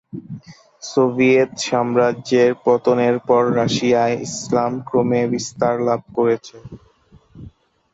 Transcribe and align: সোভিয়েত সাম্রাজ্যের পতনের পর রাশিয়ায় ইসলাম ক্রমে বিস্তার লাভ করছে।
সোভিয়েত 0.83 1.51
সাম্রাজ্যের 1.65 2.51
পতনের 2.65 3.15
পর 3.27 3.43
রাশিয়ায় 3.57 4.15
ইসলাম 4.27 4.71
ক্রমে 4.87 5.21
বিস্তার 5.33 5.75
লাভ 5.87 6.01
করছে। 6.17 6.57